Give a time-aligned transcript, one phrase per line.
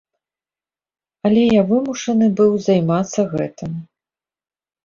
[1.29, 3.71] Але я вымушаны быў займацца гэтым.